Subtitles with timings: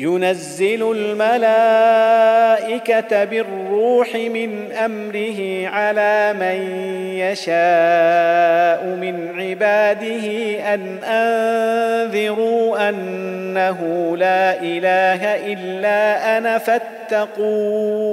[0.00, 1.24] ينزل الملائكة
[3.24, 6.78] بالروح من أمره على من
[7.16, 10.26] يشاء من عباده
[10.74, 18.10] أن أنذروا أنه لا إله إلا أنا فاتقون.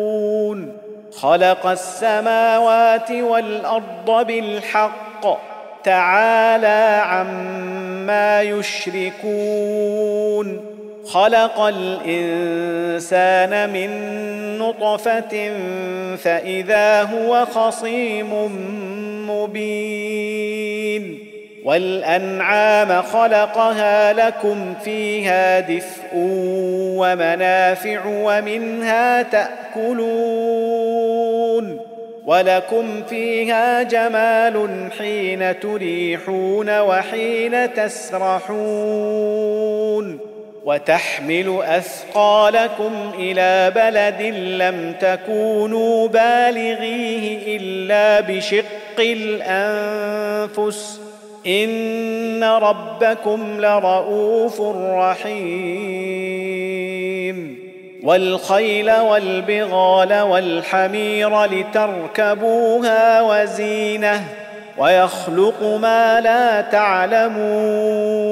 [1.12, 5.38] خلق السماوات والأرض بالحق.
[5.84, 9.48] تعالى عما يشركون.
[11.07, 12.49] خلق الإنسان
[13.70, 13.89] من
[14.57, 15.52] نطفة
[16.15, 18.34] فإذا هو خصيم
[19.29, 21.20] مبين
[21.65, 26.09] والأنعام خلقها لكم فيها دفء
[26.98, 30.67] ومنافع ومنها تأكلون
[32.26, 38.98] ولكم فيها جمال حين تريحون وحين تسرحون
[40.68, 48.65] وتحمل أثقالكم إلى بلد لم تكونوا بالغيه إلا بشق
[48.99, 51.01] الأنفس.
[51.48, 55.38] إن ربكم لرؤوف رحيم.
[58.04, 64.23] والخيل والبغال والحمير لتركبوها وزينة.
[64.78, 68.28] ويخلق ما لا تعلمون.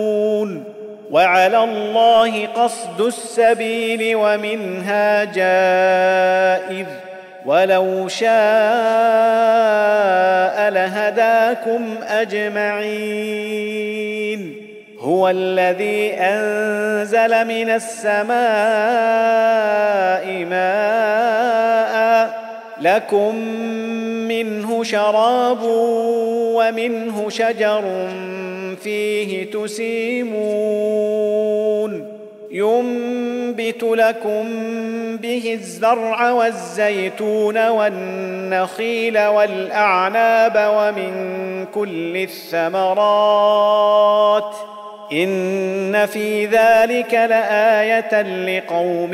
[1.11, 6.85] وعلى الله قصد السبيل ومنها جائر
[7.45, 8.29] ولو شاء
[10.69, 13.75] لهداكم أجمعين.
[14.99, 18.35] هو الذي أنزل من السماء
[20.45, 22.44] ماء
[22.85, 23.35] لكم
[24.27, 25.59] منه شراب
[26.55, 27.83] ومنه شجر
[28.83, 30.85] فيه تسيمون.
[32.51, 34.43] ينبت لكم
[35.17, 43.75] به الزرع والزيتون والنخيل والأعناب ومن كل الثمرات.
[45.11, 49.13] إن في ذلك لآية لقوم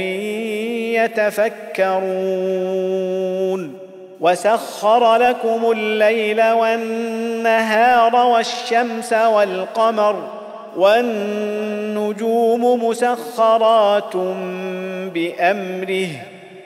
[1.00, 2.02] يتفكرون.
[4.22, 10.28] وسخر لكم الليل والنهار والشمس والقمر
[10.76, 14.16] والنجوم مسخرات
[15.14, 16.08] بأمره.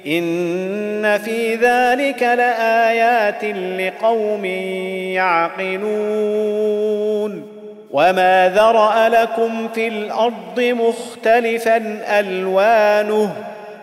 [0.08, 3.44] إن في ذلك لآيات
[3.80, 4.46] لقوم
[5.16, 5.96] يعقلون.
[7.92, 11.78] وما ذرا لكم في الأرض مختلفا
[12.20, 13.34] الوانه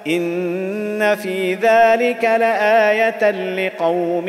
[0.07, 4.29] ان في ذلك لايه لقوم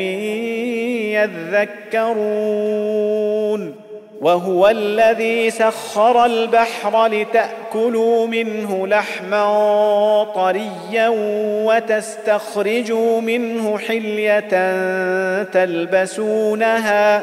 [1.94, 3.74] يذكرون
[4.20, 9.44] وهو الذي سخر البحر لتاكلوا منه لحما
[10.34, 11.08] طريا
[11.64, 14.38] وتستخرجوا منه حليه
[15.42, 17.22] تلبسونها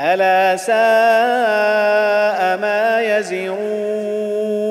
[0.00, 0.76] ألا ساء
[2.56, 4.66] ما يزرون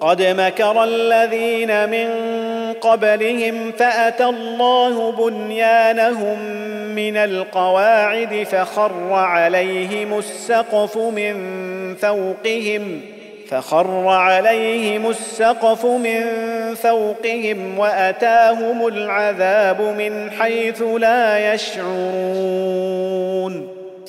[0.00, 2.08] قد مكر الذين من
[2.80, 6.38] قبلهم فأتى الله بنيانهم
[6.94, 11.34] من القواعد فخر عليهم السقف من
[11.94, 13.00] فوقهم
[13.48, 16.24] فخر عليهم السقف من
[16.74, 22.90] فوقهم وأتاهم العذاب من حيث لا يشعرون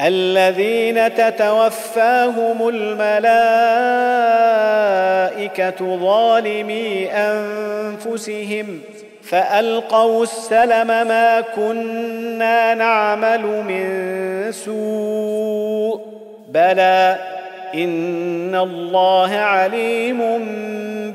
[0.00, 3.06] الذين تتوفاهم الملائكة
[5.96, 8.80] ظالمي أنفسهم
[9.22, 16.00] فألقوا السلم ما كنا نعمل من سوء
[16.48, 17.16] بلى
[17.74, 20.20] إن الله عليم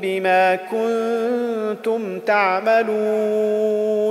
[0.01, 4.10] بما كنتم تعملون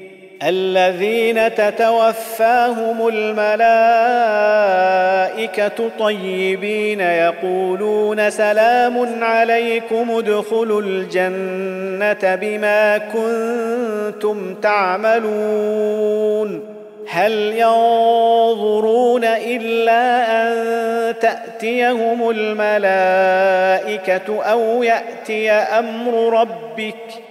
[0.43, 3.49] الذين تتوفاهم الملائكة
[5.99, 16.01] طيبين يقولون سلام عليكم ادخلوا الجنة بما كنتم تعملون
[17.09, 20.55] هل ينظرون إلا أن
[21.19, 23.63] تأتيهم الملائكة
[24.43, 27.30] أو يأتي أمر ربك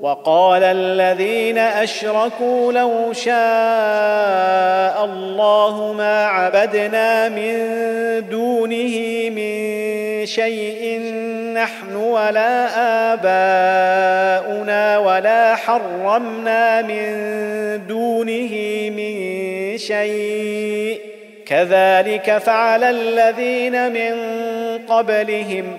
[0.00, 7.58] وقال الذين أشركوا لو شاء الله ما عبدنا من
[8.30, 11.00] دونه من شيء
[11.54, 12.68] نحن ولا
[13.12, 17.06] آباؤنا ولا حرمنا من
[17.86, 18.54] دونه
[18.96, 21.00] من شيء.
[21.46, 24.14] كذلك فعل الذين من
[24.88, 25.78] قبلهم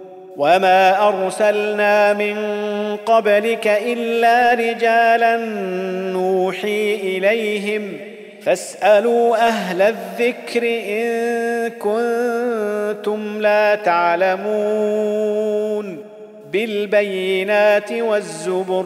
[0.37, 2.35] وما ارسلنا من
[3.05, 5.37] قبلك الا رجالا
[6.13, 7.97] نوحي اليهم
[8.41, 15.31] فاسالوا أهل الذكر ان كنتم لا تعلمون
[16.51, 18.85] بالبينات والزبر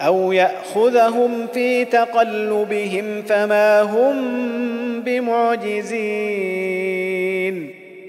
[0.00, 4.20] أو يأخذهم في تقلبهم فما هم
[5.00, 5.94] بمعجزين.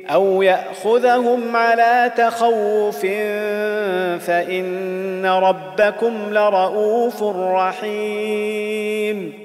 [0.09, 3.01] أو يأخذهم على تخوف
[4.25, 9.44] فإن ربكم لرءوف رحيم.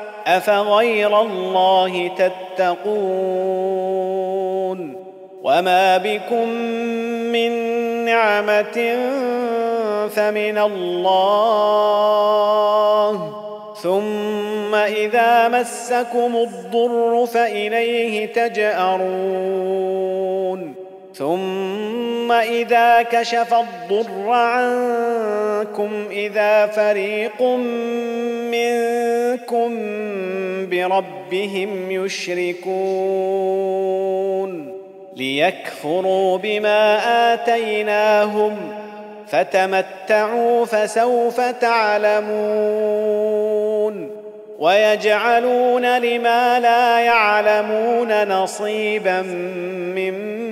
[0.27, 3.51] أفغير الله تتقون
[5.43, 6.49] وما بكم
[7.31, 7.51] من
[8.05, 8.97] نعمة
[10.09, 11.81] فمن الله
[13.81, 20.01] ثم إذا مسكم الضر فإليه تجأرون
[21.21, 27.41] ثم إذا كشف الضر عنكم إذا فريق
[28.51, 29.69] منكم
[30.69, 32.71] بربهم يشركون
[35.15, 36.97] ليكفروا بما
[37.33, 38.57] آتيناهم
[39.27, 42.31] فتمتعوا فسوف تعلمون
[44.59, 50.50] ويجعلون لما لا يعلمون نصيبا مما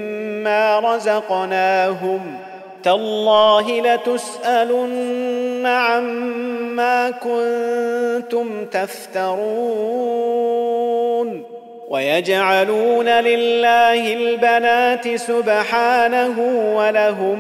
[0.80, 2.38] رزقناهم
[2.84, 10.20] تالله لتسألن عما كنتم تفترون
[11.90, 16.40] ويجعلون لله البنات سبحانه
[16.76, 17.40] ولهم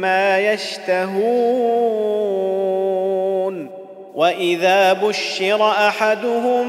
[0.00, 1.82] ما يشتهون
[4.14, 6.68] وإذا بشر أحدهم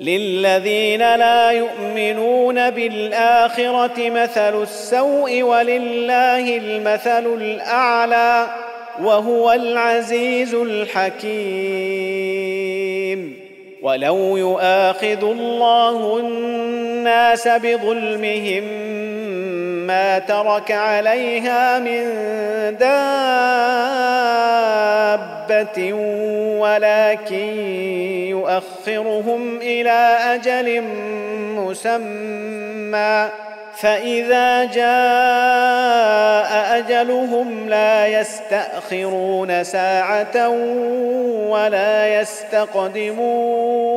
[0.00, 8.46] للذين لا يؤمنون بالآخرة مثل السوء ولله المثل الأعلى
[9.02, 11.86] وهو العزيز الحكيم.
[13.82, 18.64] ولو يؤاخذ الله الناس بظلمهم
[19.86, 22.04] ما ترك عليها من
[22.76, 23.02] دابه
[26.60, 27.58] ولكن
[28.28, 30.82] يؤخرهم إلى أجل
[31.56, 33.28] مسمى
[33.76, 34.86] فاذا جاء
[36.78, 40.48] اجلهم لا يستاخرون ساعه
[41.48, 43.96] ولا يستقدمون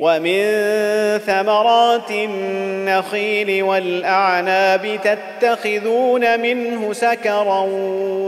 [0.00, 0.42] ومن
[1.18, 7.60] ثمرات النخيل والأعناب تتخذون منه سكرا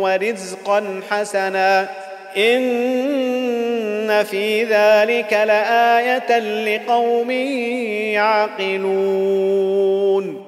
[0.02, 1.88] ورزقا حسنا.
[2.36, 7.30] إن في ذلك لآية لقوم
[8.70, 10.47] يعقلون.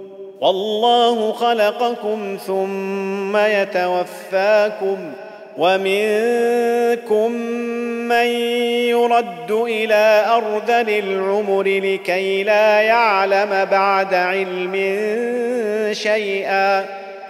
[0.41, 4.97] والله خلقكم ثم يتوفاكم
[5.57, 7.31] ومنكم
[8.07, 8.25] من
[8.89, 14.73] يرد إلى ارذل العمر لكي لا يعلم بعد علم
[15.91, 16.79] شيئا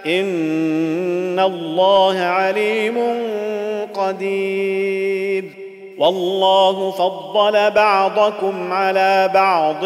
[0.06, 2.98] إن الله عليم
[3.94, 5.44] قدير
[5.98, 9.80] والله فضل بعضكم على بعض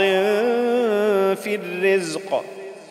[1.37, 2.56] في الرزق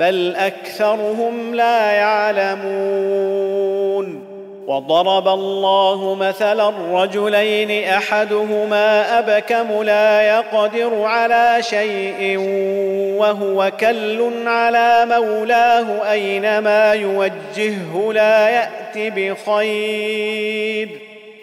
[0.00, 3.50] بل أكثرهم لا يعلمون.
[4.66, 12.38] وضرب الله مثلا رجلين أحدهما أبكم لا يقدر على شيء
[13.18, 20.88] وهو كل على مولاه أينما يوجهه لا يات بخير.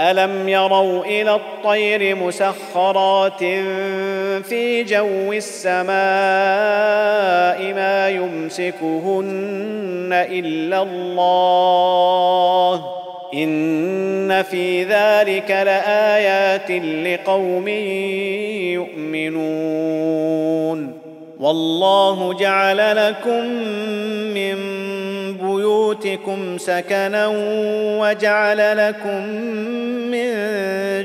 [0.00, 3.38] ألم يروا إلى الطير مسخرات
[4.44, 5.86] في جو السماء
[7.74, 12.84] ما يمسكهن إلا الله
[13.34, 16.70] إن في ذلك لآيات
[17.06, 17.68] لقوم
[19.28, 20.92] يؤمنون
[21.40, 23.46] والله جعل لكم
[24.34, 24.75] من
[25.86, 27.26] بيوتكم سكنا
[28.00, 29.26] وجعل لكم
[30.10, 30.32] من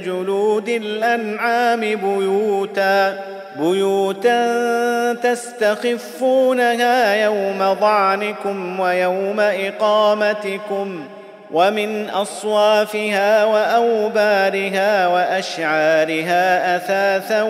[0.01, 3.19] جلود الأنعام بيوتا
[3.59, 11.05] بيوتا تستخفونها يوم ظعنكم ويوم إقامتكم
[11.51, 17.43] ومن أصوافها وأوبارها وأشعارها أثاثا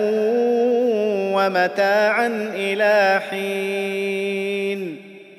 [1.34, 5.11] ومتاعا إلى حين.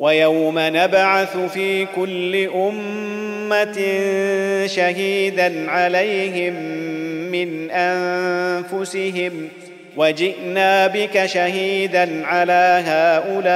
[0.00, 3.82] ويوم نبعث في كل أمة
[4.66, 6.54] شهيدا عليهم
[7.32, 9.48] من أنفسهم
[9.96, 13.50] وجئنا بك شهيدا على هؤلاء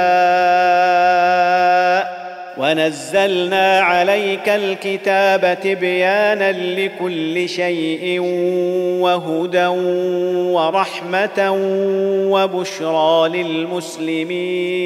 [2.57, 8.19] ونزلنا عليك الكتاب تبيانا لكل شيء
[8.99, 9.67] وهدى
[10.55, 11.51] ورحمة
[12.31, 14.85] وبشرى للمسلمين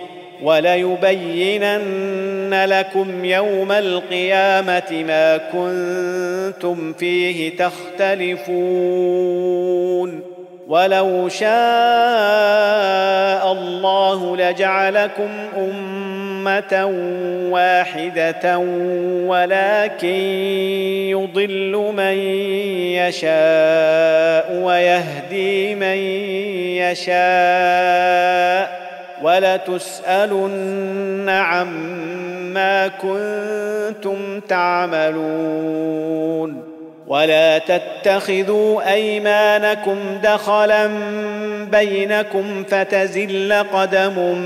[0.41, 2.11] وليبينن
[2.65, 8.81] لكم يوم القيامة ما كنتم فيه تختلفون.
[10.67, 11.51] ولو شاء
[13.51, 16.85] الله لجعلكم أمة
[17.51, 18.57] واحدة
[19.27, 20.07] ولكن
[21.09, 22.17] يضل من
[22.97, 25.97] يشاء ويهدي من
[27.01, 28.80] يشاء.
[29.23, 36.63] ولتسألن عما كنتم تعملون.
[37.07, 40.89] ولا تتخذوا أيمانكم دخلا
[41.71, 44.41] بينكم فتزل قدم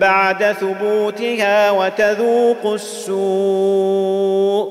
[0.00, 4.70] بعد ثبوتها وتذوقوا السوء.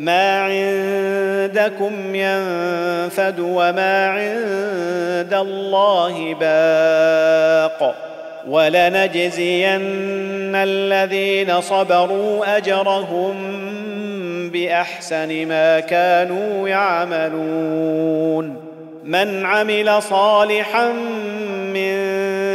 [0.00, 7.94] ما عندكم ينفد وما عند الله باق
[8.48, 9.80] ولنجزين
[10.54, 13.34] الذين صبروا أجرهم
[14.50, 18.56] بأحسن ما كانوا يعملون
[19.04, 20.92] من عمل صالحا
[21.72, 22.39] من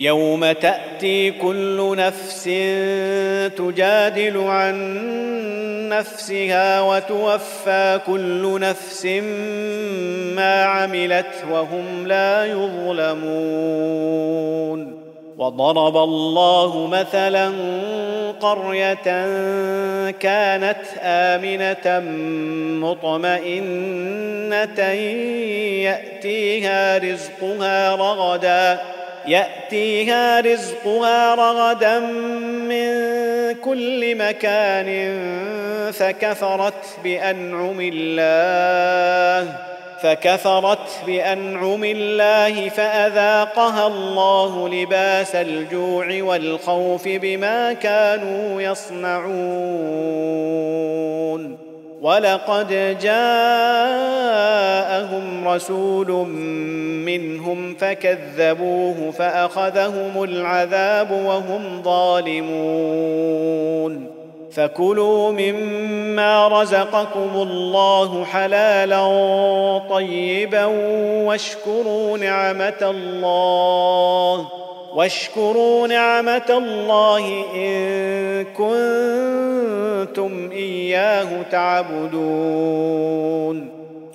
[0.00, 2.44] يوم تأتي كل نفس
[3.56, 4.98] تجادل عن
[5.88, 9.06] نفسها وتوفى كل نفس
[10.36, 13.90] ما عملت وهم لا يظلمون.
[15.38, 17.52] وضرب الله مثلا
[18.40, 18.94] قرية
[20.10, 22.00] كانت آمنة
[22.88, 24.80] مطمئنة
[25.84, 28.80] يأتيها رزقها رغدا.
[29.26, 31.98] يأتيها رزقها رغدا
[32.68, 32.90] من
[33.54, 35.18] كل مكان
[35.92, 39.70] فكفرت بأنعم الله
[40.02, 50.00] فكفرت بأنعم الله فأذاقها الله لباس الجوع والخوف بما كانوا يصنعون.
[52.00, 53.48] ولقد جاءهم
[55.48, 56.10] رسول
[57.06, 63.30] منهم فكذبوه فأخذهم العذاب وهم ظالمون.
[64.52, 69.08] فكلوا مما رزقكم الله حلالا
[69.90, 70.64] طيبا
[71.24, 74.59] واشكروا نعمة الله.
[74.94, 83.20] واشكروا نعمة الله إن كنتم إياه تعبدون.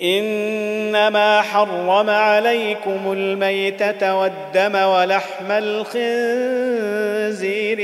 [0.02, 5.94] إنما حرم عليكم الميتة والدم ولحم الخنزير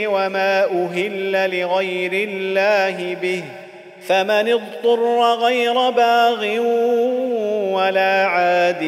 [0.10, 3.43] وما أهل لغير الله به.
[4.07, 6.59] فمن اضطر غير باغ
[7.73, 8.83] ولا عاد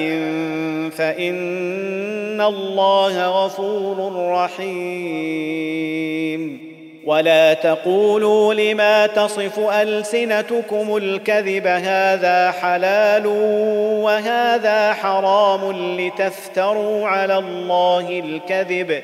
[0.98, 5.94] فإن الله غفور رحيم.
[7.06, 13.28] ولا تقولوا لما تصف ألسنتكم الكذب هذا حلال
[14.04, 19.04] وهذا حرام لتفتروا على الله الكذب.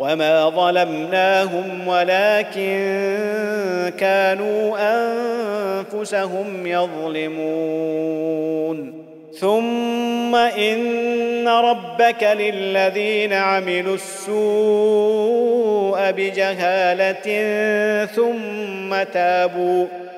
[0.00, 2.78] وما ظلمناهم ولكن
[3.98, 4.78] كانوا
[5.94, 8.28] انفسهم يظلمون
[9.40, 15.38] ثم ان ربك للذين عملوا السوء
[16.10, 17.26] بجهاله
[18.06, 19.86] ثم تابوا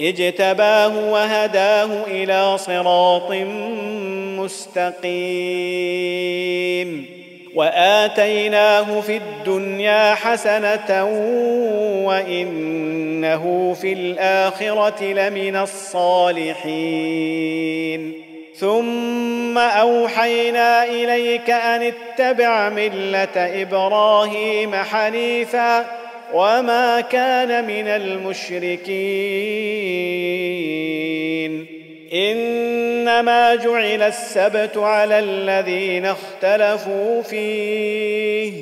[0.00, 3.32] اجتباه وهداه إلى صراط
[4.40, 5.20] مستقيم.
[7.54, 11.04] وآتيناه في الدنيا حسنة
[12.04, 17.00] وإنه في الآخرة لمن الصالحين.
[18.56, 25.86] ثم أوحينا إليك أن اتبع ملة إبراهيم حنيفا
[26.34, 28.90] وما كان من المشركين
[32.12, 38.52] انما جعل السبت على الذين اختلفوا فيه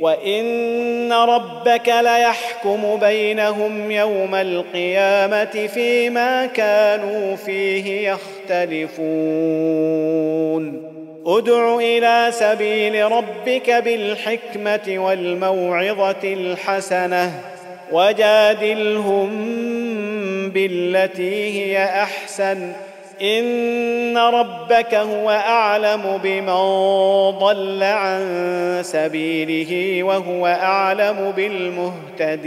[0.00, 9.36] وان ربك ليحكم بينهم يوم القيامه فيما كانوا فيه يختلفون
[11.26, 17.40] ادع إلى سبيل ربك بالحكمة والموعظة الحسنة
[17.92, 19.30] وجادلهم
[20.50, 22.72] بالتي هي أحسن.
[23.22, 26.54] إن ربك هو أعلم بمن
[27.38, 32.46] ضل عن سبيله وهو أعلم بالمهتدين.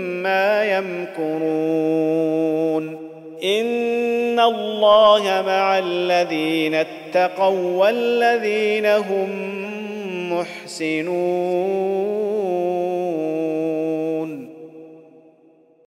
[0.23, 1.41] ما يمكرون.
[3.43, 9.29] إن الله مع الذين اتقوا والذين هم
[10.33, 11.71] محسنون.